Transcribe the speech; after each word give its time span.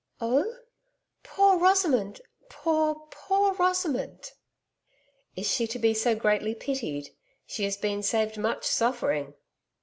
'Oh? 0.19 0.51
poor 1.21 1.59
Rosamond! 1.59 2.21
Poor, 2.49 3.05
poor 3.11 3.53
Rosamond!' 3.53 4.31
'Is 5.35 5.47
she 5.53 5.67
to 5.67 5.77
be 5.77 5.93
so 5.93 6.15
greatly 6.15 6.55
pitied! 6.55 7.11
She 7.45 7.65
has 7.65 7.77
been 7.77 8.01
saved 8.01 8.35
much 8.39 8.65
suffering!' 8.65 9.35